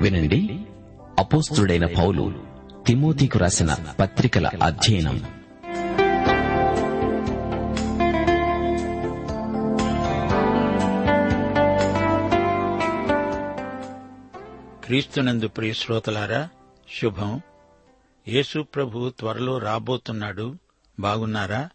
[0.00, 0.66] వినండి.
[1.18, 2.44] అపోస్తుడైన పౌలు
[2.86, 5.18] తిమోతికు రాసిన పత్రికల అధ్యయనం.
[14.84, 16.48] క్రీస్తునందు ప్రియ శ్రోతలారా
[17.00, 17.40] శుభం.
[18.28, 20.56] యేసు ప్రభు త్వరలో రాబోతున్నాడు.
[21.00, 21.68] బాగున్నారా?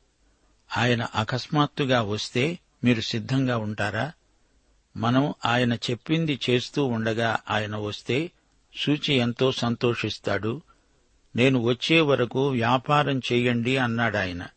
[0.78, 4.12] ఆయన అకస్మాత్తుగా వస్తే మీరు సిద్ధంగా ఉంటారా?
[4.98, 8.32] మనం ఆయన చెప్పింది చేస్తూ ఉండగా ఆయన వస్తే
[8.78, 10.62] సూచి ఎంతో సంతోషిస్తాడు.
[11.36, 14.48] నేను వచ్చే వరకు వ్యాపారం చేయండి అన్నాడాయన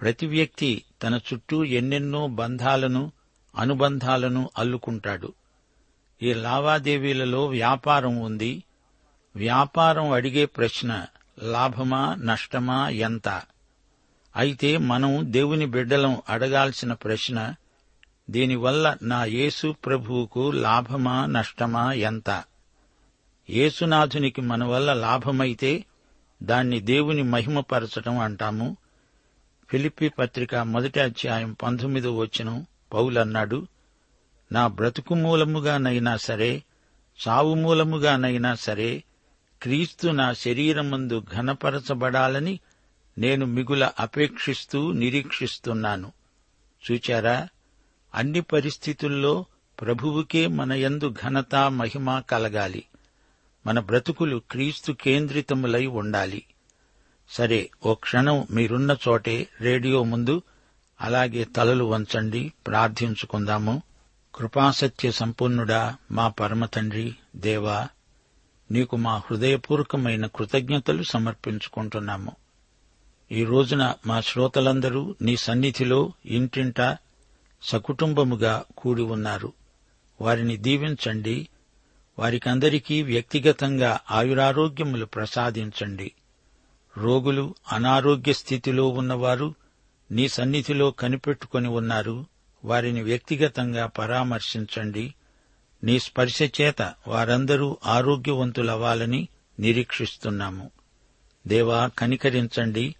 [0.00, 3.12] ప్రతి వ్యక్తి తన చుట్టూ ఎన్నెన్నో బంధాలను
[3.56, 5.34] అనుబంధాలను అల్లుకుంటాడు.
[6.22, 8.64] ఈ లావాదేవీలలో వ్యాపారం ఉంది.
[9.36, 11.06] వ్యాపారం అడిగే ప్రశ్న
[11.42, 13.42] లాభమా నష్టమా ఎంత?
[14.36, 17.54] అయితే మనం దేవుని బిడ్డలం అడగాల్సిన ప్రశ్న
[18.30, 22.44] దీనివల్ల నా యేసు ప్రభువుకు లాభమా నష్టమా ఎంత?
[23.50, 25.84] యేసునాథునికి మన వల్ల లాభమైతే
[26.42, 28.76] దాన్ని దేవుని మహిమపరచటం అంటాము.
[29.68, 33.66] ఫిలిప్పి పత్రిక మొదటి అధ్యాయం పంతొమ్మిదో వచ్చిన పౌలన్నాడు
[34.52, 36.62] నా బ్రతుకు మూలముగానైనా సరే
[37.18, 39.04] సావు మూలముగానైనా సరే
[39.62, 42.60] క్రీస్తు నా శరీరమందు ఘనపరచబడాలని
[43.18, 46.12] నేను మిగుల అపేక్షిస్తూ నిరీక్షిస్తున్నాను.
[46.92, 47.48] చూచారా?
[48.14, 49.44] అన్ని పరిస్థితుల్లో
[49.80, 52.84] ప్రభువుకే మన యందు ఘనత మహిమ కలగాలి.
[53.66, 56.42] మన బ్రతుకులు క్రీస్తు కేంద్రితములై ఉండాలి.
[57.30, 60.42] సరే ఓ క్షణం మీరున్న చోటే రేడియో ముందు
[61.00, 63.82] అలాగే తలలు వంచండి ప్రార్థించుకుందాము.
[64.34, 67.88] కృపాసత్య సంపూర్ణుడా మా పరమతండ్రి దేవా
[68.70, 72.32] నీకు మా హృదయపూర్వకమైన కృతజ్ఞతలు సమర్పించుకుంటున్నాము.
[73.32, 76.96] ఈ రోజున మా శ్రోతలందరూ నీ సన్నిధిలో ఇంటింటా
[77.64, 79.52] సకుటుంబముగా కూడి ఉన్నారు.
[80.20, 81.48] వారిని దీవించండి.
[82.18, 86.12] వారికందరికీ వ్యక్తిగతంగా ఆయురారోగ్యములు ప్రసాదించండి.
[86.96, 89.54] రోగులు అనారోగ్య స్థితిలో ఉన్నవారు
[90.10, 92.26] నీ సన్నిధిలో కనిపెట్టుకుని ఉన్నారు.
[92.64, 95.14] వారిని వ్యక్తిగతంగా పరామర్శించండి.
[95.84, 99.28] నీ స్పర్శ చేత వారందరూ ఆరోగ్యవంతులవ్వాలని
[99.60, 100.70] నిరీక్షిస్తున్నాము.
[101.46, 102.94] దేవా కనికరించండి.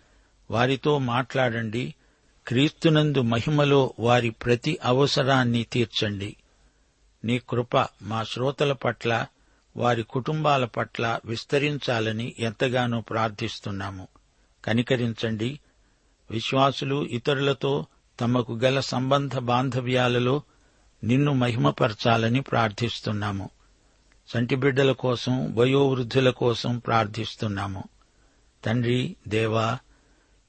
[0.50, 1.94] వారితో మాట్లాడండి.
[2.46, 6.36] క్రీస్తునందు మహిమలో వారి ప్రతి అవసరాన్ని తీర్చండి.
[7.24, 9.26] నీ కృప మా శ్రోతల పట్ల
[9.76, 14.08] వారి కుటుంబాల పట్ల విస్తరించాలని ఎంతగానో ప్రార్థిస్తున్నాము.
[14.64, 15.60] కనికరించండి.
[16.30, 17.86] విశ్వాసులు ఇతరులతో
[18.20, 20.42] తమకు గల సంబంధ బాంధవ్యాలలో
[21.04, 23.50] నిన్ను మహిమపరచాలని ప్రార్థిస్తున్నాము.
[24.28, 27.84] సంటిబిడ్డల కోసం వయోవృద్ధుల కోసం ప్రార్థిస్తున్నాము.
[28.64, 29.78] తండ్రి దేవా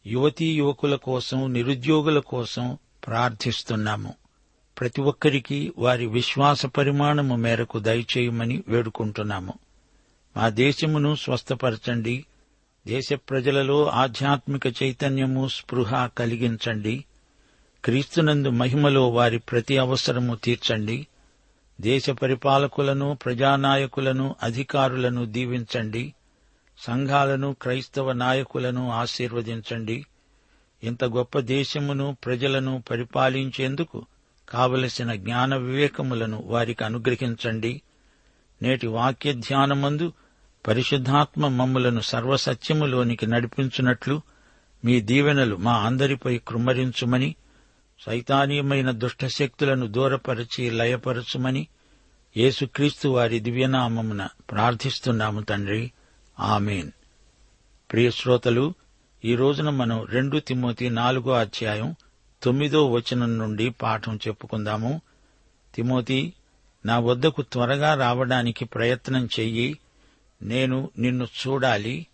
[0.08, 2.78] యువతీ యువకుల కోసం నిరుద్యోగుల కోసం
[3.08, 4.14] ప్రార్థిస్తున్నాము.
[4.80, 9.54] ప్రతి ఒక్కరికి వారి విశ్వాస పరిమాణము మేరకు దయచేయమని వేడుకుంటున్నాము.
[10.38, 12.26] మా దేశమును స్వస్థపరచండి.
[12.88, 17.06] దేశ ప్రజలలో ఆధ్యాత్మిక చైతన్యము స్పృహ కలిగించండి.
[17.86, 21.08] క్రీస్తునందు మహిమలో వారి ప్రతి అవసరము తీర్చండి.
[21.82, 26.14] దేశ పరిపాలకులను ప్రజానాయకులను అధికారులను దీవించండి.
[26.80, 30.06] సంఘాలను క్రైస్తవ నాయకులను ఆశీర్వదించండి.
[30.84, 34.06] ఇంత గొప్ప దేశమును ప్రజలను పరిపాలించేందుకు
[34.50, 37.82] కావలసిన జ్ఞాన వివేకములను వారికి అనుగ్రహించండి.
[38.62, 40.14] నేటి వాక్య ధ్యానమందు
[40.68, 44.22] పరిశుద్ధాత్మ మమ్ములను సర్వసత్యములోనికి నడిపించున్నట్లు
[44.86, 47.36] మీ దీవెనలు మా అందరిపై కృమ్మరించుమని
[48.06, 51.68] సైతానీయమైన దుష్టశక్తులను దూరపరచి లయపరచుమని
[52.38, 55.92] యేసుక్రీస్తు వారి దివ్యనామమున ప్రార్థిస్తున్నాము తండ్రి.
[56.40, 56.92] ఆమెన్.
[57.92, 58.74] ప్రియ శ్రోతలు
[59.26, 61.96] ఈ రోజున మనం రెండు తిమోతి నాలుగో అధ్యాయం
[62.44, 65.02] తొమ్మిదో వచనం నుండి పాఠం చెప్పుకుందాము.
[65.76, 66.34] తిమోతి
[66.86, 69.80] నా వద్దకు త్వరగా రావడానికి ప్రయత్నం చెయ్యి.
[70.42, 72.08] నేను నిన్ను చూడాలి.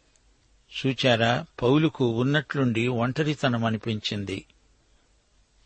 [0.71, 4.45] చూచారా పౌలుకు ఉన్నట్లుండి ఒంటరితనం అనిపించింది.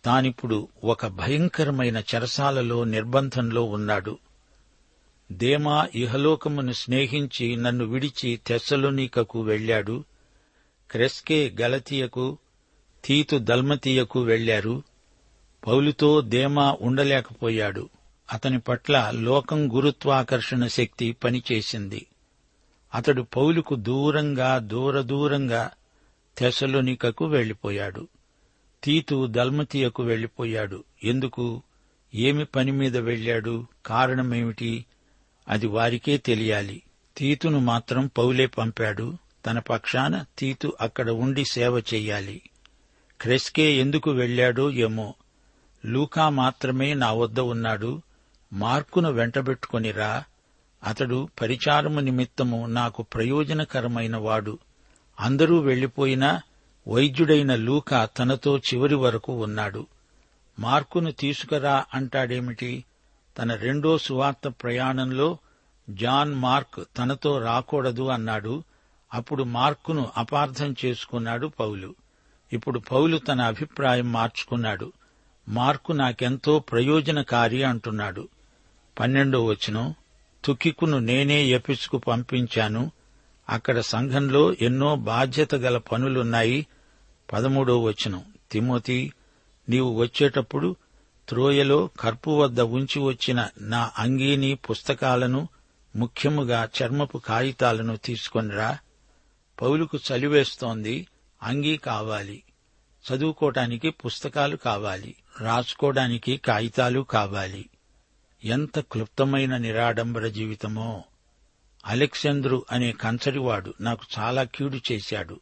[0.05, 4.17] తానిప్పుడు ఒక భయంకరమైన చెరసాలలో నిర్బంధంలో ఉన్నాడు.
[5.31, 10.03] దేమా ఇహలోకమును స్నేహించి నన్ను విడిచి తెస్సలోనికకు వెళ్ళాడు
[10.91, 12.37] క్రెస్కే గలతీయకు
[13.05, 14.83] తీతు దల్మతీయకు వెళ్ళారు
[15.67, 17.89] పౌలుతో దేమా ఉండలేకపోయాడు.
[18.33, 22.05] అతని పట్ల లోకం గురుత్వాకర్షణ శక్తి పనిచేసింది.
[22.93, 25.71] అతడు పౌలుకు దూరంగా దూరదూరంగా
[26.37, 28.07] తెసలోనికకు వెళ్ళిపోయాడు
[28.83, 31.61] తీతు దల్మతీయకు వెళ్ళిపోయాడు ఎందుకు?
[32.15, 34.85] ఏమి పని మీద వెళ్ళాడు కారణమేమిటి?
[35.47, 36.81] అది వారికే తెలియాలి.
[37.17, 39.17] తీతును మాత్రం పౌలే పంపాడు.
[39.45, 42.41] తన పక్షాన తీతు అక్కడ ఉండి సేవ చెయ్యాలి
[43.21, 45.13] క్రెస్కే ఎందుకు వెళ్ళాడో ఏమో.
[45.85, 48.01] లూకా మాత్రమే నా వద్ద ఉన్నాడు.
[48.53, 50.23] మార్కును వెంటబెట్టుకొనిరా
[50.83, 54.59] అతడు పరిచారము నిమిత్తము నాకు ప్రయోజనకరమైన వాడు.
[55.19, 56.41] అందరూ వెళ్ళిపోయినా
[56.87, 59.87] వైద్యుడైన లూకా తనతో చివరి వరకు ఉన్నాడు.
[60.59, 62.85] మార్కును తీసుకురా అంటాడేమిటి?
[63.37, 65.37] తన రెండో సువార్త ప్రయాణంలో
[65.89, 68.63] జాన్ మార్క్ తనతో రాకూడదు అన్నాడు.
[69.13, 71.95] అప్పుడు మార్కును అపార్థం చేసుకున్నాడు పౌలు.
[72.53, 74.93] ఇప్పుడు పౌలు తన అభిప్రాయం మార్చుకున్నాడు.
[75.49, 78.27] మార్కు నాకెంతో ప్రయోజనకారి అంటున్నాడు.
[78.99, 79.95] పన్నెండో వచనం
[80.45, 82.91] తుకికును నేనే ఎపిసుకు పంపించాను.
[83.49, 86.67] అక్కడ సంఘంలో ఎన్నో బాధ్యత గల పనులున్నాయి.
[87.33, 89.13] పదమూడో వచనం తిమోతి
[89.69, 90.75] నీవు వచ్చేటప్పుడు
[91.29, 95.47] త్రోయలో కర్పు వద్ద ఉంచి వచ్చిన నా అంగీని పుస్తకాలను
[95.95, 98.77] ముఖ్యముగా చర్మపు కాగితాలను తీసుకొనిరా.
[99.61, 101.07] పౌలుకు చలివేస్తోంది
[101.43, 102.43] అంగీ కావాలి.
[103.11, 105.15] చదువుకోవటానికి పుస్తకాలు కావాలి.
[105.41, 107.69] రాసుకోవడానికి కాగితాలు కావాలి.
[108.43, 111.03] ఎంత క్లుప్తమైన నిరాడంబర జీవితమో.
[111.85, 115.39] అలెక్సాంద్రు అనే కంచరివాడు నాకు చాలా కీడు చేశాడు.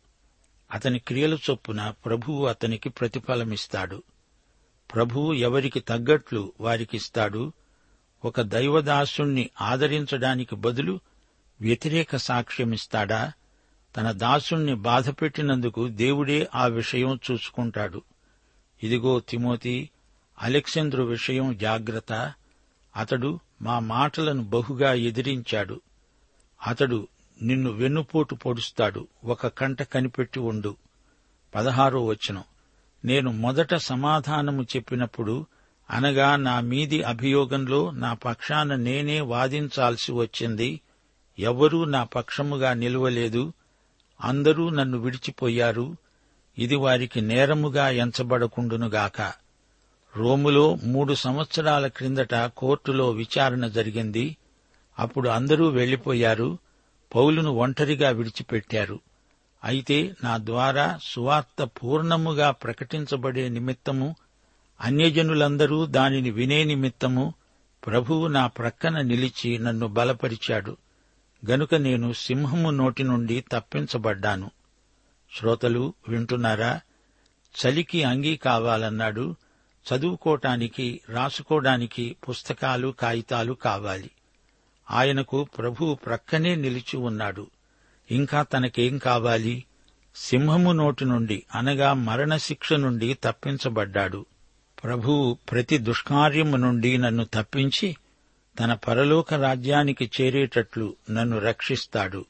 [0.71, 4.03] అతని క్రియల చొప్పున ప్రభువు అతనికి ప్రతిఫలమిస్తాడు.
[4.94, 7.54] ప్రభువు ఎవరికి తగ్గట్లు వారికిస్తాడు
[8.25, 11.00] ఒక దైవదాసుణ్ణి ఆదరించడానికి బదులు
[11.62, 13.34] వ్యతిరేక సాక్ష్యమిస్తాడా?
[13.98, 18.01] తన దాసుణ్ణి బాధపెట్టినందుకు దేవుడే ఆ విషయం చూసుకుంటాడు.
[18.84, 19.90] ఇదిగో తిమోతి
[20.42, 22.34] అలెక్సేంద్రు విషయం జాగ్రత్త.
[22.98, 25.81] అతడు మా మాటలను బహుగా ఎదిరించాడు.
[26.68, 27.07] అతడు
[27.42, 29.07] నిన్ను వెన్నుపోటు పొడుస్తాడు.
[29.24, 30.75] ఒక కంట కనిపెట్టి ఉండు.
[31.56, 32.44] పదహారో వచనం.
[33.06, 35.46] నేను మొదట సమాధానము చెప్పినప్పుడు
[35.90, 40.82] అనగా నా మీది అభియోగంలో నా పక్షాన నేనే వాదించాల్సి వచ్చింది
[41.40, 43.54] ఎవరూ నా పక్షముగా నిలవలేదు
[44.22, 45.96] అందరూ నన్ను విడిచిపోయారు
[46.58, 49.34] ఇది వారికి నేరముగా ఎంచబడకుండునుగాక.
[50.16, 54.38] రోములో మూడు సంవత్సరాల క్రిందట కోర్టులో విచారణ జరిగింది
[55.00, 56.58] అప్పుడు అందరూ వెళ్ళిపోయారు
[57.16, 59.00] పౌలును ఒంటరిగా విడిచిపెట్టారు.
[59.63, 64.15] అయితే నా ద్వారా సువార్త పూర్ణముగా ప్రకటించబడే నిమిత్తము
[64.81, 67.33] అన్యజనులందరూ దానిని వినే నిమిత్తము
[67.88, 70.77] ప్రభువు నా ప్రక్కన నిలిచి నన్ను బలపరిచాడు.
[71.50, 74.51] గనుక నేను సింహము నోటి నుండి తప్పించబడ్డాను.
[75.36, 76.81] శ్రోతలు వింటున్నారా?
[77.59, 79.35] చలికి అంగీ కావాలన్నాడు
[79.94, 84.11] చదువుకోటానికి రాసుకోవడానికి పుస్తకాలు కాగితాలు కావాలి.
[84.92, 87.47] ఆయనకు ప్రభువు ప్రక్కనే నిలిచి ఉన్నాడు.
[88.12, 89.66] ఇంకా తనకేం కావాలి?
[90.16, 94.26] సింహము నోటి నుండి అనగా మరణశిక్ష నుండి తప్పించబడ్డాడు.
[94.83, 97.95] ప్రభువు ప్రతి దుష్కార్యము నుండి నన్ను తప్పించి
[98.60, 102.26] తన పరలోక రాజ్యానికి చేరేటట్లు నన్ను రక్షిస్తాడు.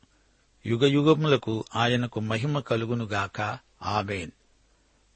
[0.65, 4.31] యుగయుగములకు ఆయనకు మహిమ కలుగునుగాక ఆమెన్.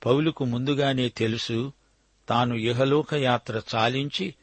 [0.05, 1.73] పౌలుకు ముందుగానే తెలుసు
[2.29, 4.33] తాను ఇహలోక యాత్ర చాలించి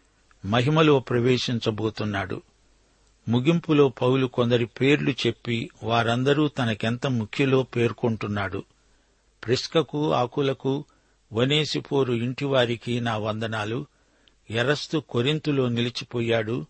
[0.44, 2.42] మహిమలో ప్రవేశించబోతున్నాడు.
[3.28, 8.64] ముగింపులో పౌలు కొందరి పేర్లు చెప్పి వారందరూ తనకెంత ముఖ్యలో పేర్కొంటున్నాడు.
[9.44, 10.84] ప్రిస్కకు ఆకులకు
[11.32, 13.86] వనేసిపోరు ఇంటివారికి నా వందనాలు.
[14.50, 16.66] ఎరస్తు కొరింతులో నిలిచిపోయాడు.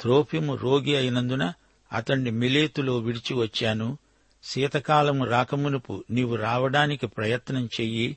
[0.00, 1.52] త్రోఫిము రోగి అయినందున
[1.92, 3.98] అతణ్ణి మిలేతులో విడిచి వచ్చాను.
[4.42, 8.16] శీతకాలము రాకమునుపు నీవు రావడానికి ప్రయత్నం చెయ్యి.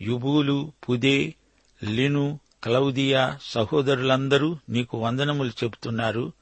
[0.00, 1.34] యుబూలు పుదే
[1.84, 6.32] లిను క్లౌదియా సహోదరులందరూ నీకు వందనములు చెబుతున్నారు.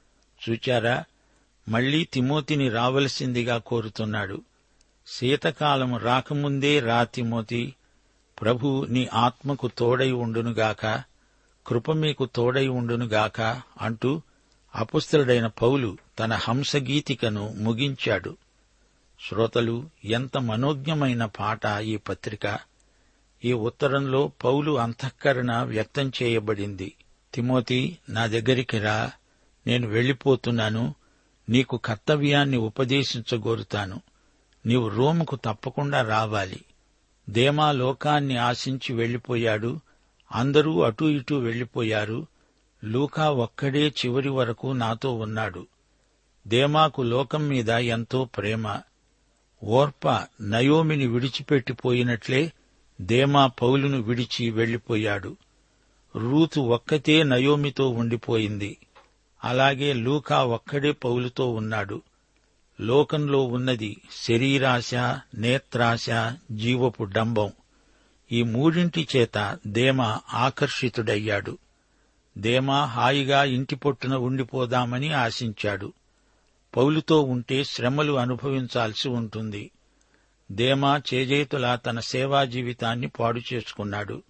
[0.49, 1.05] చూచారా?
[1.69, 4.43] మళ్ళీ తిమోతిని రావలసిందిగా కోరుతున్నాడు.
[5.07, 7.75] శీతకాలము రాకముందే రా తిమోతి
[8.41, 11.03] ప్రభు నీ ఆత్మకు తోడై ఉండునుగాక
[11.67, 13.41] కృప మీకు తోడై ఉండునుగాక
[13.81, 14.23] అంటూ
[14.75, 18.37] అపుస్తలుడైన పౌలు తన హంసగీతికను ముగించాడు.
[19.29, 22.59] శ్రోతలు ఎంత మనోజ్ఞమైన పాట ఈ పత్రిక.
[23.45, 26.93] ఈ ఉత్తరంలో పౌలు అంతఃకరణ వ్యక్తం చేయబడింది.
[27.35, 29.11] తిమోతి నా దగ్గరికి రా.
[29.69, 30.95] నేను వెళ్ళిపోతున్నాను
[31.49, 34.01] నీకు కర్తవ్యాన్ని ఉపదేశించగోరుతాను.
[34.67, 36.61] నీవు రోముకు తప్పకుండా రావాలి.
[37.31, 39.81] దేమా లోకాన్ని ఆశించి వెళ్ళిపోయాడు
[40.33, 42.27] అందరూ అటూ ఇటూ వెళ్ళిపోయారు
[42.85, 45.67] లూకా ఒక్కడే చివరి వరకు నాతో ఉన్నాడు.
[46.49, 48.81] దేమాకు లోకం మీద ఎంతో ప్రేమ.
[49.65, 52.53] ఓర్ప నయోమిని విడిచిపెట్టిపోయినట్లే
[53.01, 55.37] దేమా పౌలును విడిచి వెళ్ళిపోయాడు
[56.17, 58.77] రూతు ఒక్కతే నయోమితో ఉండిపోయింది.
[59.45, 62.03] అలాగే లూకా ఒక్కడే పౌలుతో ఉన్నాడు.
[62.81, 64.95] లోకంలో ఉన్నది శరీరాశ
[65.35, 66.11] నేత్రాశ
[66.53, 67.53] జీవపు డంబం.
[68.33, 71.59] ఈ మూడింటి చేత దేమ ఆకర్షితుడయ్యాడు.
[72.39, 75.93] దేమ హాయిగా ఇంటి పొట్టున ఉండిపోదామని ఆశించాడు.
[76.77, 79.71] పౌలుతో ఉంటే శ్రమలు అనుభవించాల్సి ఉంటుంది.
[80.53, 84.23] దేమా చేజేతులా తన సేవా జీవితాన్ని పాడు చేసుకున్నాడు.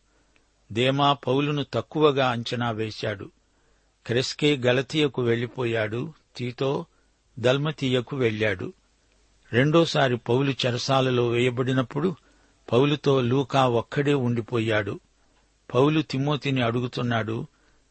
[0.73, 3.31] దేమా పౌలును తక్కువగా అంచనా వేశాడు.
[4.07, 6.87] క్రెస్కే గలతీయకు వెళ్ళిపోయాడు తీతో
[7.39, 8.73] దల్మతీయకు వెళ్ళాడు
[9.53, 12.17] రెండోసారి పౌలు చెరసాలలో వేయబడినప్పుడు
[12.73, 15.01] పౌలుతో లూకా ఒక్కడే ఉండిపోయాడు.
[15.75, 17.47] పౌలు తిమోతిని అడుగుతున్నాడు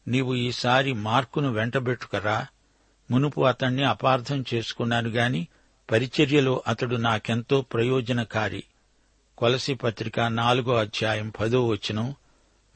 [0.08, 2.46] నీవు ఈసారి మార్కును వెంటబెట్టుకరా.
[3.10, 5.48] మునుపు అతణ్ణి అపార్థం చేసుకున్నాను గాని
[5.90, 8.64] పరిచర్యలో అతడు నాకెంతో ప్రయోజనకారి.
[9.38, 12.14] కొలసి పత్రిక నాలుగో అధ్యాయం పదో వచనం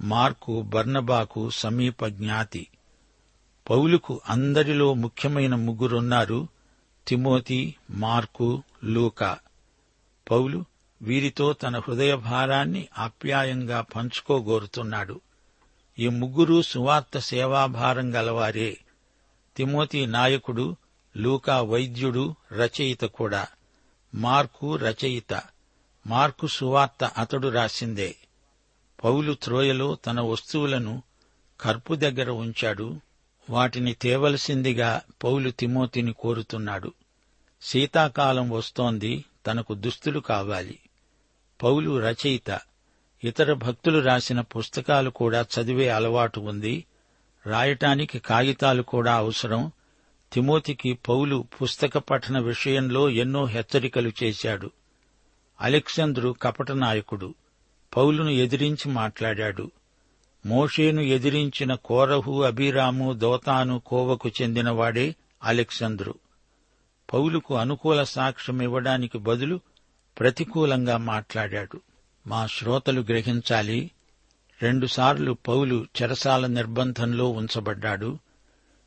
[0.01, 2.67] మార్కు బర్నబాకు సమీప జ్ఞాతి.
[3.71, 6.49] పౌలుకు అందరిలో ముఖ్యమైన ముగ్గురున్నారు
[7.09, 9.39] తిమోతి మార్కు లూకా.
[10.31, 10.65] పౌలు
[11.03, 15.21] వీరితో తన హృదయ భారాన్ని ఆప్యాయంగా పంచుకోగోరుతున్నాడు.
[15.99, 18.79] ఈ ముగ్గురు సువార్త సేవాభారం గలవారే.
[19.57, 20.77] తిమోతి నాయకుడు
[21.17, 23.47] లూకా వైద్యుడు రచయిత కూడా.
[24.15, 25.43] మార్కు రచయిత.
[26.07, 28.17] మార్కు సువార్త అతడు రాసిందే.
[29.05, 31.03] పౌలు త్రోయలో తన వస్తువులను
[31.61, 33.01] కర్పు దగ్గర ఉంచాడు.
[33.51, 36.93] వాటిని తేవలసిందిగా పౌలు తిమోతిని కోరుతున్నాడు.
[37.63, 40.79] శీతాకాలం వస్తోంది తనకు దుస్తులు కావాలి.
[41.63, 42.61] పౌలు రచయిత
[43.25, 46.85] ఇతర భక్తులు రాసిన పుస్తకాలు కూడా చదివే అలవాటు ఉంది.
[47.47, 49.73] రాయటానికి కాగితాలు కూడా అవసరం.
[50.33, 54.71] తిమోతికి పౌలు పుస్తక పఠన విషయంలో ఎన్నో హెచ్చరికలు చేశాడు.
[55.61, 57.35] అలెక్సంద్రు కపట నాయకుడు
[57.97, 59.71] పౌలును ఎదిరించి మాట్లాడాడు.
[60.47, 66.15] మోషేను ఎదిరించిన కోరహు అభిరాము దోతాను కోవకు చెందినవాడే అలెక్సంద్రు.
[67.13, 69.61] పౌలుకు అనుకూల సాక్ష్యం ఇవ్వడానికి బదులు
[70.21, 71.81] ప్రతికూలంగా మాట్లాడాడు.
[72.27, 73.91] మా శ్రోతలు గ్రహించాలి
[74.63, 78.19] రెండుసార్లు పౌలు చెరసాల నిర్బంధంలో ఉంచబడ్డాడు.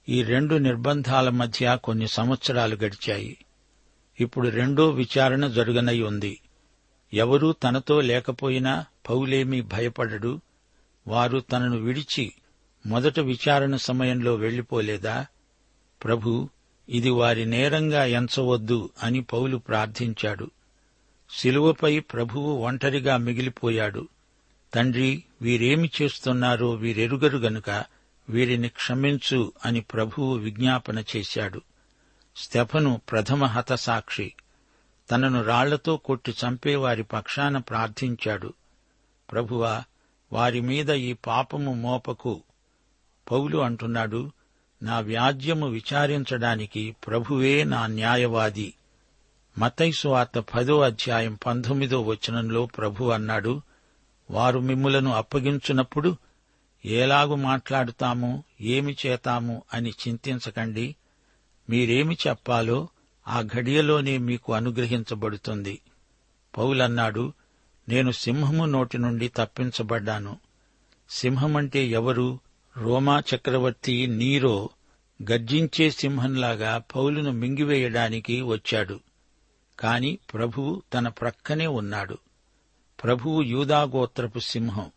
[0.09, 3.45] ఈ రెండు నిర్బంధాల మధ్య కొన్ని సంవత్సరాలు గడిచాయి.
[4.19, 6.41] ఇప్పుడు రెండో విచారణ జరుగనై ఉంది.
[7.13, 10.41] ఎవరూ తనతో లేకపోయినా పౌలేమీ భయపడడు.
[11.07, 12.33] వారు తనను విడిచి
[12.85, 15.25] మొదట విచారణ సమయంలో వెళ్ళిపోలేదా
[16.03, 16.50] ప్రభు
[16.89, 20.51] ఇది వారి నేరంగా ఎంచవద్దు అని పౌలు ప్రార్థించాడు.
[21.29, 24.07] శిలువపై ప్రభువు ఒంటరిగా మిగిలిపోయాడు.
[24.74, 27.85] తండ్రి వీరేమి చేస్తున్నారో వీరెరుగరు గనుక
[28.29, 31.62] వీరిని క్షమించు అని ప్రభువు విజ్ఞాపన చేశాడు.
[32.38, 34.33] స్టెఫను ప్రథమ హతసాక్షి.
[35.12, 38.53] తనను రాళ్ళతో కొట్టి చంపేవారి పక్షాన ప్రార్థించాడు.
[39.31, 39.83] ప్రభువా
[40.34, 42.44] వారి మీద ఈ పాపము మోపకు
[43.32, 44.32] పౌలు అంటున్నాడు
[44.84, 48.74] నా వ్యాజ్యము విచారించడానికి ప్రభువే నా న్యాయవాది.
[49.58, 53.62] మతైసు వార్త పదో అధ్యాయం పంతొమ్మిదో వచనంలో ప్రభు అన్నాడు
[54.32, 56.17] వారు మిమ్ములను అప్పగించున్నప్పుడు
[56.86, 60.96] ఏలాగు మాట్లాడుతాము ఏమి చేతాము అని చింతించకండి.
[61.70, 62.88] మీరేమి చెప్పాలో
[63.27, 65.82] ఆ ఘడియలోనే మీకు అనుగ్రహించబడుతుంది.
[66.58, 67.34] పౌలన్నాడు
[67.89, 70.38] నేను సింహము నోటి నుండి తప్పించబడ్డాను.
[71.10, 72.39] సింహమంటే ఎవరు?
[72.77, 74.70] రోమా చక్రవర్తి నీరో
[75.32, 79.00] గర్జించే సింహంలాగా పౌలును మింగివేయడానికి వచ్చాడు.
[79.80, 82.18] కాని ప్రభువు తన ప్రక్కనే ఉన్నాడు.
[83.04, 84.92] ప్రభువు యూదాగోత్రపు సింహం.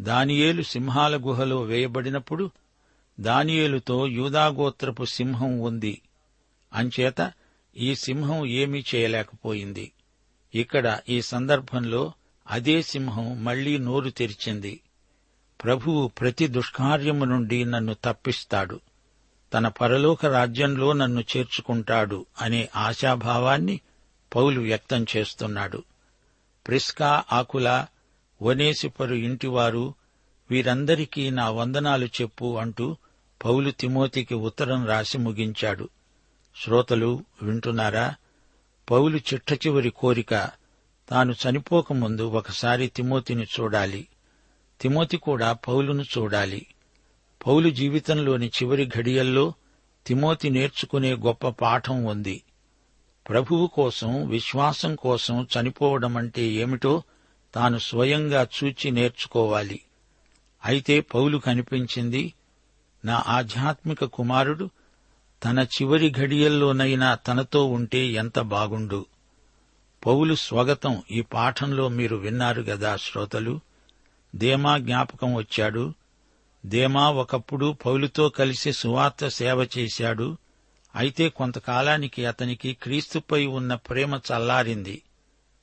[0.00, 2.50] దానియేలు సింహాల గుహలో వేయబడినప్పుడు
[3.20, 6.02] దానియేలుతో యూదాగోత్రపు సింహం ఉంది.
[6.72, 7.32] అంచేత
[7.76, 9.92] ఈ సింహం ఏమీ చేయలేకపోయింది.
[10.54, 12.12] ఇక్కడ ఈ సందర్భంలో
[12.50, 14.80] అదే సింహం మళ్ళీ నోరు తెరిచింది.
[15.64, 18.80] ప్రభువు ప్రతి దుష్కార్యము నుండి నన్ను తప్పిస్తాడు.
[19.54, 23.80] తన పరలోక రాజ్యంలో నన్ను చేర్చుకుంటాడు అనే ఆశాభావాన్ని
[24.34, 25.82] పౌలు వ్యక్తం చేస్తున్నాడు.
[26.66, 27.86] ప్రిస్కా ఆకుల
[28.42, 29.94] వనేసిపరు ఇంటివారు
[30.50, 32.96] వీరందరికీ నా వందనాలు చెప్పు అంటూ
[33.44, 35.88] పౌలు తిమోతికి ఉత్తరం రాసి ముగించాడు.
[36.56, 38.14] శ్రోతలు వింటున్నారా?
[38.90, 40.50] పౌలు చిట్ట చివరి కోరిక
[41.08, 44.08] తాను చనిపోకముందు ఒకసారి తిమోతిని చూడాలి.
[44.80, 46.66] తిమోతి కూడా పౌలును చూడాలి.
[47.46, 49.52] పౌలు జీవితంలోని చివరి ఘడియల్లో
[50.06, 52.42] తిమోతి నేర్చుకునే గొప్ప పాఠం ఉంది.
[53.28, 57.02] ప్రభువు కోసం విశ్వాసం కోసం చనిపోవడం అంటే ఏమిటో
[57.54, 59.80] తాను స్వయంగా చూచి నేర్చుకోవాలి.
[60.64, 62.34] అయితే పౌలు కనిపించింది
[63.04, 64.70] నా ఆధ్యాత్మిక కుమారుడు
[65.44, 69.06] తన చివరి ఘడియల్లోనైనా తనతో ఉంటే ఎంత బాగుండు.
[70.06, 73.60] పౌలు స్వాగతం ఈ పాఠంలో మీరు విన్నారు గదా శ్రోతలు.
[74.36, 75.94] దేమా జ్ఞాపకం వచ్చాడు.
[76.66, 80.36] దేమా ఒకప్పుడు పౌలుతో కలిసి సువార్త సేవ చేశాడు.
[80.96, 85.02] అయితే కొంతకాలానికి అతనికి క్రీస్తుపై ఉన్న ప్రేమ చల్లారింది.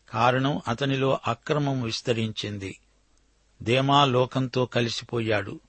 [0.09, 2.79] కారణం అతనిలో అక్రమం విస్తరించింది.
[3.63, 5.59] దేమా లోకంతో కలిసిపోయాడు.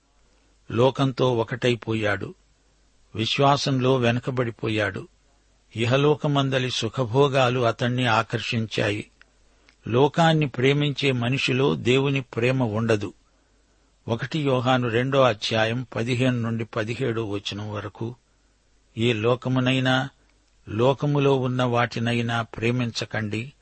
[0.70, 2.34] లోకంతో ఒకటైపోయాడు.
[3.14, 5.08] విశ్వాసంలో వెనకబడిపోయాడు.
[5.76, 9.10] ఇహలోకమందలి సుఖభోగాలు అతణ్ణి ఆకర్షించాయి.
[9.88, 13.12] లోకాన్ని ప్రేమించే మనిషిలో దేవుని ప్రేమ ఉండదు.
[14.08, 18.14] ఒకటి యోహాను రెండో అధ్యాయం పదిహేను నుండి పదిహేడో వచనం వరకు
[18.98, 20.08] ఏ లోకమునైనా
[20.68, 23.52] లోకములో ఉన్న వాటినైనా ప్రేమించకండి.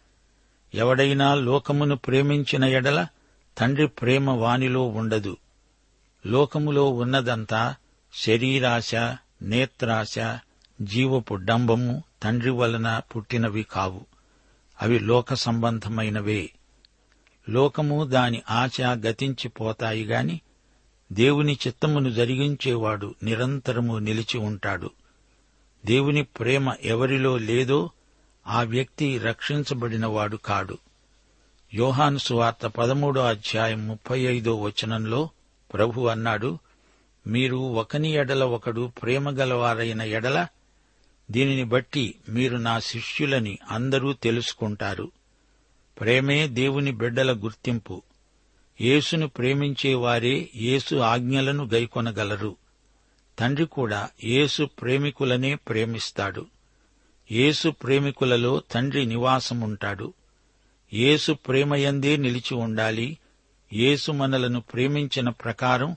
[0.75, 3.07] ఎవడైనా లోకమును ప్రేమించిన ఎడల
[3.59, 5.37] తండ్రి ప్రేమ వానిలో ఉండదు.
[6.27, 7.75] లోకములో ఉన్నదంతా
[8.15, 8.95] శరీరాశ
[9.43, 10.19] నేత్రాశ
[10.83, 14.07] జీవపు డంబము తండ్రి వలన పుట్టినవి కావు.
[14.83, 16.51] అవి లోక సంబంధమైనవే.
[17.49, 20.41] లోకము దాని ఆశ గతించిపోతాయి గాని
[21.13, 24.91] దేవుని చిత్తమును జరిగించేవాడు నిరంతరము నిలిచి ఉంటాడు.
[25.87, 27.91] దేవుని ప్రేమ ఎవరిలో లేదో
[28.47, 30.79] ఆ వ్యక్తి రక్షించబడినవాడు కాడు.
[31.75, 35.29] యోహాను సువార్త పదమూడో అధ్యాయం ముప్పై ఐదో వచనంలో
[35.75, 36.59] ప్రభు అన్నాడు
[37.27, 40.47] మీరు ఒకని ఎడల ఒకడు ప్రేమగలవారైన ఎడల
[41.31, 45.11] దీనిని బట్టి మీరు నా శిష్యులని అందరూ తెలుసుకుంటారు.
[46.01, 48.03] ప్రేమే దేవుని బిడ్డల గుర్తింపు.
[48.81, 52.57] యేసును ప్రేమించేవారే యేసు ఆజ్ఞలను గైకొనగలరు.
[53.39, 56.47] తండ్రి కూడా యేసు ప్రేమికులనే ప్రేమిస్తాడు.
[57.33, 60.13] యేసు ప్రేమికులలో తండ్రి నివాసముంటాడు.
[60.95, 63.19] యేసు ప్రేమయందే నిలిచి ఉండాలి.
[63.73, 65.97] యేసు మనలను ప్రేమించిన ప్రకారం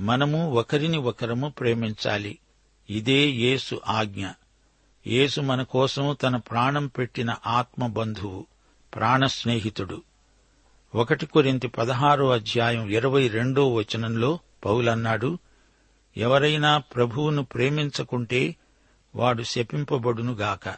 [0.00, 2.38] మనము ఒకరిని ఒకరము ప్రేమించాలి.
[2.90, 4.26] ఇదే యేసు ఆజ్ఞ.
[5.06, 8.46] యేసు మన కోసం తన ప్రాణం పెట్టిన ఆత్మ బంధువు
[8.94, 10.02] ప్రాణ స్నేహితుడు.
[10.94, 15.38] ఒకటి కొరింత పదహారో అధ్యాయం ఇరవై రెండో వచనంలో పౌలన్నాడు
[16.16, 18.56] ఎవరైనా ప్రభువును ప్రేమించకుంటే
[19.14, 20.74] వాడు శపింపబడునుగాక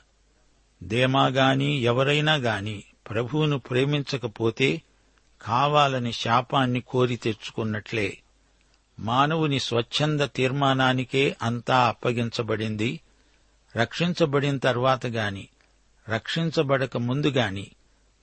[0.83, 4.83] దేమాగాని ఎవరైనా గాని ప్రభువును ప్రేమించకపోతే
[5.43, 8.22] కావాలని శాపాన్ని కోరి తెచ్చుకున్నట్లే.
[9.03, 13.01] మానవుని స్వచ్ఛంద తీర్మానానికే అంతా అప్పగించబడింది.
[13.77, 15.49] రక్షించబడిన తర్వాత గాని
[16.09, 17.71] రక్షించబడక ముందు గాని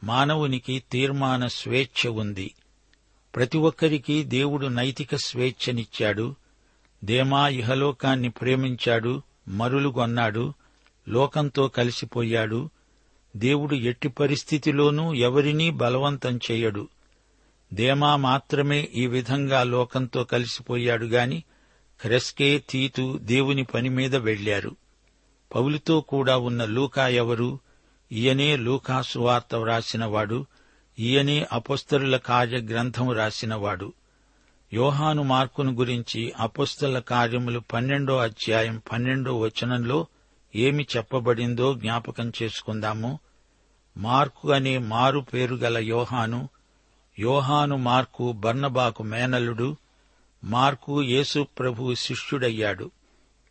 [0.04, 2.56] మానవునికి తీర్మాన స్వేచ్ఛ ఉంది.
[3.36, 6.36] ప్రతి ఒక్కరికి దేవుడు నైతిక స్వేచ్ఛనిచ్చాడు.
[7.04, 10.54] దేమా ఇహలోకాన్ని ప్రేమించాడు మరులుగొన్నాడు
[11.10, 12.70] లోకంతో కలిసిపోయాడు.
[13.36, 16.88] దేవుడు ఎట్టి పరిస్థితిలోనూ ఎవరినీ బలవంతం చేయడు.
[17.74, 21.44] దేమా మాత్రమే ఈ విధంగా లోకంతో కలిసిపోయాడు గాని
[22.02, 24.76] క్రెస్కే తీతు దేవుని పని మీద వెళ్ళారు
[25.56, 27.60] పౌలుతో కూడా ఉన్న లూకా ఎవరు?
[28.12, 30.46] ఈయనే లూకా సువార్త వ్రాసినవాడు.
[31.00, 33.94] ఈయనే అపస్తరుల కార్య గ్రంథం రాసినవాడు
[34.74, 40.08] యోహాను మార్కును గురించి అపస్తుల కార్యములు పన్నెండో అధ్యాయం పన్నెండో వచనంలో
[40.56, 43.20] ఏమి చెప్పబడిందో జ్ఞాపకం చేసుకుందాము.
[43.98, 46.50] మార్కు అనే మారు పేరు గల యోహాను
[47.20, 49.76] యోహాను మార్కు బర్నబాకు మేనలుడు
[50.44, 52.92] మార్కు యేసు ప్రభు శిష్యుడయ్యాడు.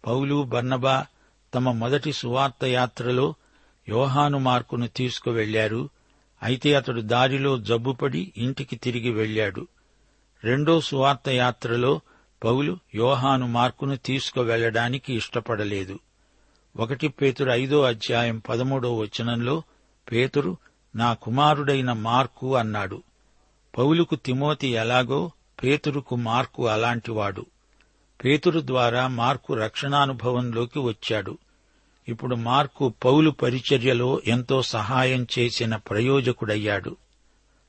[0.06, 1.06] పౌలు బర్నబా
[1.54, 3.34] తమ మొదటి సువార్త యాత్రలో
[3.88, 5.88] యోహాను మార్కును తీసుకువెళ్ళారు
[6.42, 9.66] అయితే అతడు దారిలో జబ్బుపడి ఇంటికి తిరిగి వెళ్ళాడు
[10.44, 12.00] రెండో సువార్త యాత్రలో
[12.44, 15.98] పౌలు యోహాను మార్కును తీసుకువెళ్ళడానికి ఇష్టపడలేదు.
[16.76, 19.62] ఒకటి పేతురు ఐదో అధ్యాయం పదమూడో వచనంలో
[20.12, 20.56] పేతురు
[20.96, 23.02] నా కుమారుడైన మార్కు అన్నాడు.
[23.78, 25.30] పౌలుకు తిమోతి ఎలాగో
[25.64, 27.46] పేతురుకు మార్కు అలాంటివాడు.
[28.24, 31.38] పేతురు ద్వారా మార్కు రక్షణానుభవంలోకి వచ్చాడు.
[32.08, 36.96] ఇప్పుడు మార్కు పౌలు పరిచర్యలో ఎంతో సహాయం చేసిన ప్రయోజకుడయ్యాడు.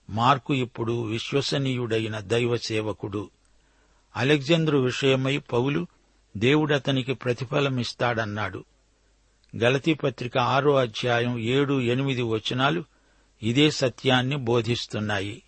[0.09, 3.29] మార్కు ఇప్పుడు విశ్వసనీయుడైన దైవ సేవకుడు.
[4.15, 5.87] అలెగ్జాంద్రు విషయమై పౌలు
[6.37, 8.63] దేవుడతనికి ప్రతిఫలమిస్తాడన్నాడు.
[9.57, 12.83] గలతీ పత్రిక ఆరో అధ్యాయం ఏడు ఎనిమిది వచనాలు
[13.43, 15.43] ఇదే సత్యాన్ని బోధిస్తున్నాయి.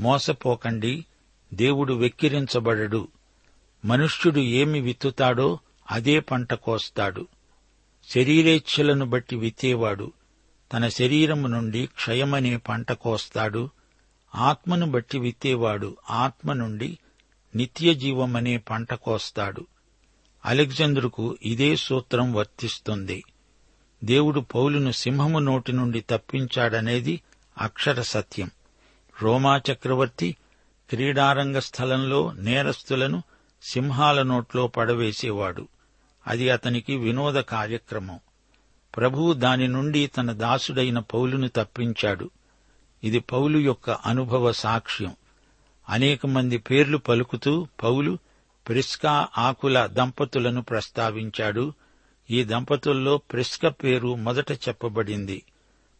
[0.00, 1.06] మోసపోకండి
[1.54, 3.08] దేవుడు వెక్కిరించబడడు.
[3.84, 5.58] మనుష్యుడు ఏమి విత్తుతాడో
[5.90, 7.26] అదే పంట కోస్తాడు.
[8.08, 10.12] శరీరేచ్ఛలను బట్టి విత్తేవాడు.
[10.72, 13.70] తన శరీరము నుండి క్షయమనే పంట కోస్తాడు.
[14.34, 16.98] ఆత్మను బట్టి విత్తేవాడు ఆత్మ నుండి
[17.56, 19.66] నిత్యజీవమనే పంట కోస్తాడు.
[20.44, 23.24] అలెగ్జాంద్రుకు ఇదే సూత్రం వర్తిస్తుంది.
[24.04, 27.20] దేవుడు పౌలును సింహము నోటి నుండి తప్పించాడనేది
[27.58, 28.50] అక్షర సత్యం.
[29.22, 30.36] రోమా చక్రవర్తి
[30.90, 33.22] క్రీడారంగ స్థలంలో నేరస్తులను
[33.62, 35.68] సింహాల నోట్లో పడవేసేవాడు.
[36.26, 38.20] అది అతనికి వినోద కార్యక్రమం.
[38.96, 42.30] ప్రభువు దాని నుండి తన దాసుడైన పౌలును తప్పించాడు.
[43.04, 45.16] ఇది పౌలు యొక్క అనుభవ సాక్ష్యం.
[45.88, 48.18] అనేక మంది పేర్లు పలుకుతూ పౌలు
[48.68, 51.72] ప్రిస్కా ఆకుల దంపతులను ప్రస్తావించాడు.
[52.30, 55.42] ఈ దంపతుల్లో ప్రిస్క పేరు మొదట చెప్పబడింది.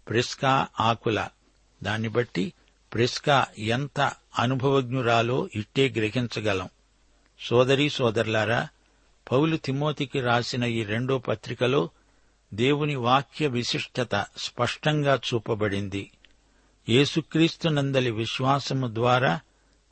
[0.09, 1.29] ప్రిస్కా ఆకుల.
[1.83, 2.53] దాన్ని బట్టి
[2.95, 6.69] ప్రిస్కా ఎంత అనుభవజ్ఞురాలో ఇట్టే గ్రహించగలం.
[7.41, 8.69] సోదరీ సోదరులారా
[9.33, 11.91] పౌలు తిమోతికి రాసిన ఈ రెండో పత్రికలో
[12.55, 16.11] దేవుని వాక్య విశిష్టత స్పష్టంగా చూపబడింది.
[16.89, 19.41] యేసుక్రీస్తునందలి విశ్వాసము ద్వారా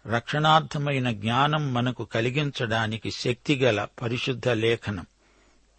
[0.07, 5.07] రక్షణార్థమైన జ్ఞానం మనకు కలిగించడానికి శక్తిగల పరిశుద్ధ లేఖనం.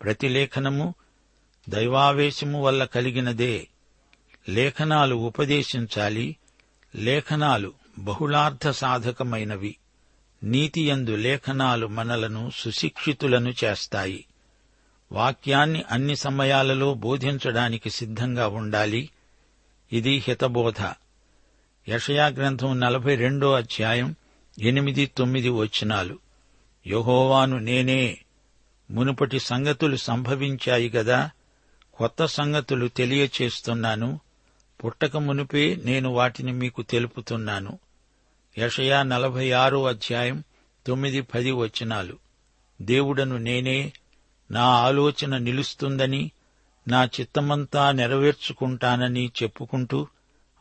[0.02, 0.96] ప్రతి లేఖనము
[1.70, 3.68] దైవావేశము వల్ల కలిగినదే.
[4.50, 6.36] లేఖనాలు ఉపదేశించాలి
[6.96, 9.76] లేఖనాలు బహుళార్థ సాధకమైనవి
[10.44, 14.26] నీతియందు లేఖనాలు మనలను సుశిక్షితులను చేస్తాయి.
[15.12, 19.10] వాక్యాన్ని అన్ని సమయాలలో బోధించడానికి సిద్ధంగా ఉండాలి.
[19.94, 20.94] ఇది హితబోధ.
[21.90, 24.16] యషయా గ్రంథం నలభై రెండో అధ్యాయం
[24.60, 26.20] ఎనిమిది తొమ్మిది వచనాలు.
[26.88, 28.18] యహోవాను నేనే.
[28.92, 31.30] మునుపటి సంగతులు సంభవించాయి గదా.
[31.94, 34.20] కొత్త సంగతులు తెలియచేస్తున్నాను.
[34.86, 37.80] పుట్టక మునుపే నేను వాటిని మీకు తెలుపుతున్నాను.
[38.58, 40.44] యషయా నలభై ఆరో అధ్యాయం
[40.88, 42.18] తొమ్మిది పది వచనాలు.
[42.82, 43.94] దేవుడను నేనే
[44.52, 46.32] నా ఆలోచన నిలుస్తుందని
[46.88, 50.08] నా చిత్తమంతా నెరవేర్చుకుంటానని చెప్పుకుంటూ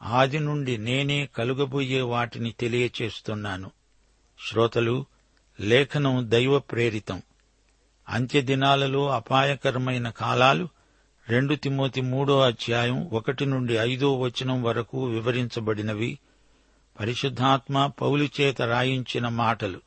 [0.02, 3.70] ఆది నుండి నేనే కలుగబోయే వాటిని తెలియచేస్తున్నాను.
[4.48, 5.06] శ్రోతలు
[5.60, 7.22] లేఖనం దైవ ప్రేరితం
[8.08, 10.68] అంత్యదినాలలో అపాయకరమైన కాలాలు
[11.28, 16.18] రెండు తిమోతి మూడో అధ్యాయం ఒకటి నుండి ఐదో వచనం వరకు వివరించబడినవి.
[17.00, 19.80] పరిశుద్ధాత్మ పౌలిచేత రాయించిన మాటలు.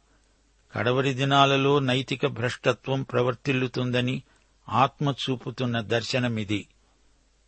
[0.75, 4.23] కడవరి దినాలలో నైతిక భ్రష్టత్వం ప్రవర్తిల్లుతుందని
[4.69, 6.67] ఆత్మ చూపుతున్న దర్శనమిది.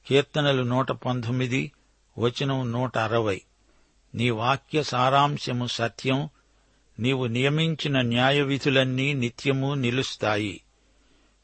[0.07, 1.71] కీర్తనలు నూట పంతొమ్మిది
[2.17, 3.41] వచనం నూట అరవై.
[4.15, 6.29] నీ వాక్య సారాంశము సత్యం
[6.99, 10.61] నీవు నియమించిన న్యాయవిధులన్నీ నిత్యము నిలుస్తాయి.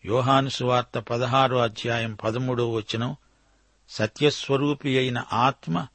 [0.05, 3.15] యోహాను సువార్త పదహారో అధ్యాయం పదమూడో వచనం
[3.89, 5.87] సత్యస్వరూపి అయిన ఆత్మ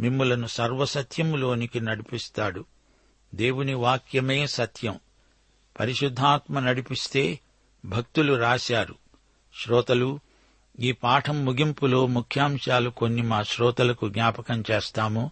[0.00, 2.64] మిమ్ములను సర్వసత్యములోనికి నడిపిస్తాడు.
[3.34, 5.00] దేవుని వాక్యమే సత్యం.
[5.80, 7.40] పరిశుద్ధాత్మ నడిపిస్తే
[7.84, 8.94] భక్తులు రాశారు.
[9.62, 10.20] శ్రోతలు
[10.80, 15.30] ఈ పాఠం ముగింపులో ముఖ్యాంశాలు కొన్ని మా శ్రోతలకు జ్ఞాపకం చేస్తాము.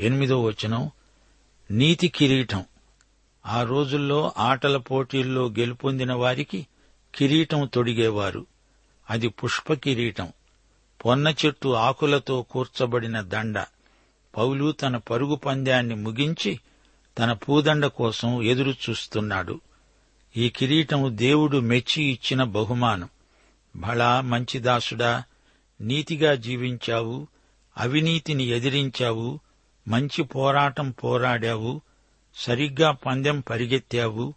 [0.00, 0.90] ఎనిమిదో వచనం
[1.70, 2.64] నీతి కిరీటం.
[3.46, 6.66] ఆ రోజుల్లో ఆటల పోటీల్లో గెలుపొందిన వారికి
[7.16, 8.46] కిరీటం తొడిగేవారు.
[9.10, 10.32] అది పుష్ప కిరీటం
[11.04, 13.64] పొన్న చెట్టు ఆకులతో కూర్చబడిన దండ.
[14.36, 16.60] పౌలు తన పరుగు పందాన్ని ముగించి
[17.18, 19.60] తన పూదండ కోసం ఎదురు చూస్తున్నాడు.
[20.36, 23.08] ఈ కిరీటం దేవుడు మెచ్చి ఇచ్చిన బహుమానం.
[23.76, 25.24] భళా మంచి దాసుడా
[25.80, 27.26] నీతిగా జీవించావు
[27.78, 29.40] అవినీతిని ఎదిరించావు
[29.88, 31.80] మంచి పోరాటం పోరాడావు
[32.34, 34.34] సరిగ్గా పందెం పరిగెత్తావు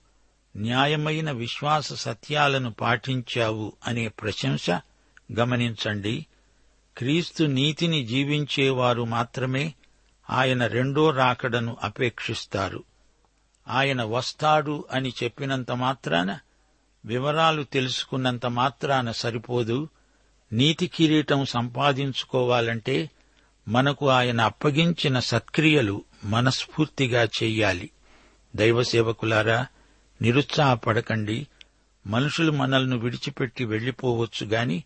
[0.59, 4.69] న్యాయమైన విశ్వాస సత్యాలను పాటించావు అనే ప్రశంస
[5.39, 6.25] గమనించండి.
[6.97, 9.73] క్రీస్తు నీతిని జీవించేవారు మాత్రమే
[10.29, 12.83] ఆయన రెండో రాకడను అపేక్షిస్తారు.
[13.67, 16.39] ఆయన వస్తాడు అని చెప్పినంత మాత్రాన
[17.05, 19.89] వివరాలు తెలుసుకున్నంత మాత్రాన సరిపోదు.
[20.53, 23.09] నీతి కిరీటం సంపాదించుకోవాలంటే
[23.67, 27.89] మనకు ఆయన అప్పగించిన సత్క్రియలు మనస్ఫూర్తిగా చెయ్యాలి
[28.55, 29.67] దైవసేవకులారా
[30.21, 31.47] నిరుత్సాహపడకండి.
[32.07, 34.83] మనుషులు మనల్ని విడిచిపెట్టి వెళ్ళిపోవచ్చు గాని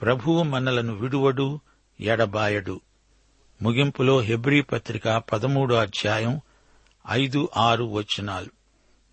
[0.00, 1.60] ప్రభువు మనలను విడువడు
[2.00, 2.80] ఎడబాయడు.
[3.62, 6.40] ముగింపులో హెబ్రీ పత్రిక పదమూడో అధ్యాయం
[7.10, 8.50] ఐదు ఆరు వచనాలు.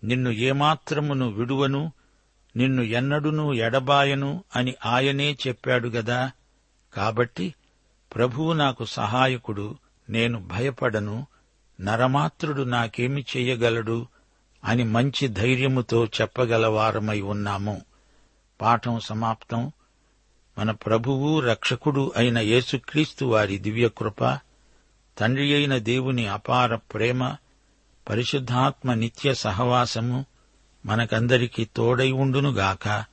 [0.04, 1.92] నిన్ను ఏమాత్రమును విడువను
[2.56, 6.30] నిన్ను ఎన్నడునూ ఎడబాయను అని ఆయనే చెప్పాడు గదా.
[6.94, 7.54] కాబట్టి
[8.14, 9.76] ప్రభువు నాకు సహాయకుడు
[10.10, 11.26] నేను భయపడను
[11.80, 14.06] నరమాత్రుడు నాకేమి చెయ్యగలడు
[14.64, 17.82] అని మంచి ధైర్యముతో చెప్పగలవారమై ఉన్నాము.
[18.60, 19.72] పాఠం సమాప్తం.
[20.58, 24.38] మన ప్రభువు రక్షకుడు అయిన యేసుక్రీస్తు వారి దివ్యకృప
[25.18, 27.36] తండ్రి అయిన దేవుని అపార ప్రేమ
[28.08, 30.24] పరిశుద్ధాత్మ నిత్య సహవాసము
[30.86, 33.04] మనకందరికీ తోడై ఉండునుగాక.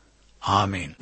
[0.50, 0.94] ఆమెన్.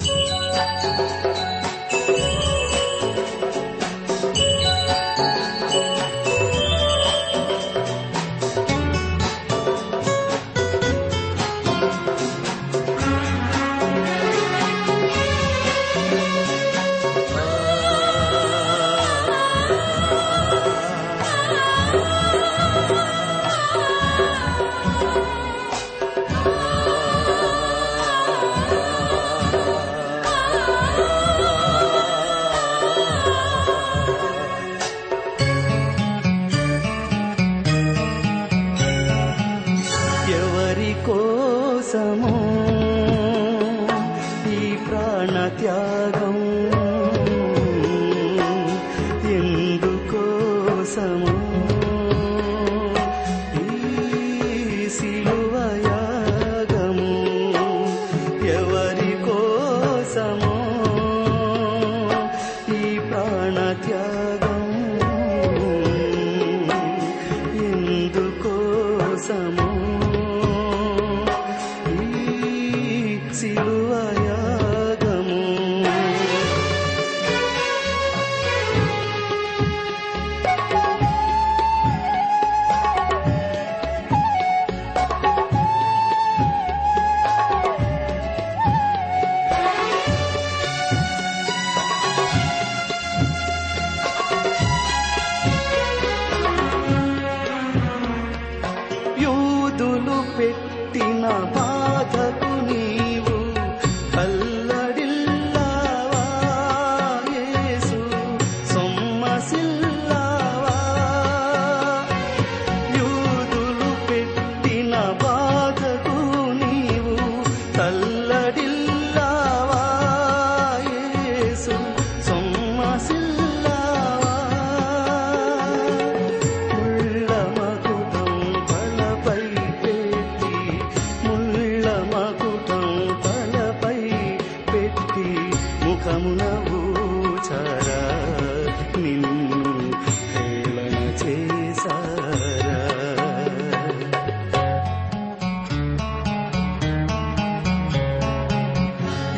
[101.32, 101.69] పెట్టిన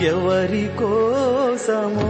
[0.04, 2.10] ఎవరి కోసమో